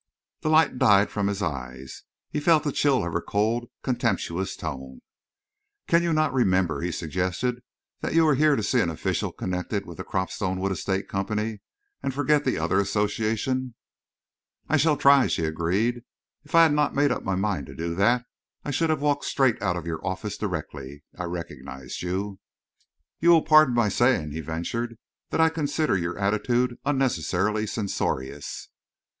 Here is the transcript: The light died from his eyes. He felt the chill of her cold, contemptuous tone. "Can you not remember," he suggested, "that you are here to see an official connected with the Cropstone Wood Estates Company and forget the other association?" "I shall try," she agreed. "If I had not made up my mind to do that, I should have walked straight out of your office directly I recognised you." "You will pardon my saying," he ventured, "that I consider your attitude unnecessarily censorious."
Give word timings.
The 0.41 0.49
light 0.49 0.79
died 0.79 1.11
from 1.11 1.27
his 1.27 1.43
eyes. 1.43 2.05
He 2.31 2.39
felt 2.39 2.63
the 2.63 2.71
chill 2.71 3.05
of 3.05 3.13
her 3.13 3.21
cold, 3.21 3.69
contemptuous 3.83 4.55
tone. 4.55 5.01
"Can 5.87 6.01
you 6.01 6.11
not 6.11 6.33
remember," 6.33 6.81
he 6.81 6.91
suggested, 6.91 7.61
"that 7.99 8.15
you 8.15 8.27
are 8.27 8.33
here 8.33 8.55
to 8.55 8.63
see 8.63 8.79
an 8.81 8.89
official 8.89 9.31
connected 9.31 9.85
with 9.85 9.97
the 9.97 10.03
Cropstone 10.03 10.59
Wood 10.59 10.71
Estates 10.71 11.07
Company 11.07 11.61
and 12.01 12.15
forget 12.15 12.45
the 12.45 12.57
other 12.57 12.79
association?" 12.79 13.75
"I 14.67 14.75
shall 14.77 14.97
try," 14.97 15.27
she 15.27 15.45
agreed. 15.45 16.01
"If 16.43 16.55
I 16.55 16.63
had 16.63 16.73
not 16.73 16.95
made 16.95 17.11
up 17.11 17.21
my 17.21 17.35
mind 17.35 17.67
to 17.67 17.75
do 17.75 17.93
that, 17.93 18.25
I 18.65 18.71
should 18.71 18.89
have 18.89 19.03
walked 19.03 19.25
straight 19.25 19.61
out 19.61 19.77
of 19.77 19.85
your 19.85 20.03
office 20.03 20.35
directly 20.35 21.03
I 21.15 21.25
recognised 21.25 22.01
you." 22.01 22.39
"You 23.19 23.29
will 23.29 23.43
pardon 23.43 23.75
my 23.75 23.89
saying," 23.89 24.31
he 24.31 24.41
ventured, 24.41 24.97
"that 25.29 25.39
I 25.39 25.49
consider 25.49 25.95
your 25.95 26.17
attitude 26.17 26.79
unnecessarily 26.85 27.67
censorious." 27.67 28.67